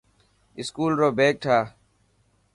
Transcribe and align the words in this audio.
اسڪول 0.59 0.93
رو 0.99 1.09
بيگ 1.17 1.35
ٺاهه. 1.43 1.65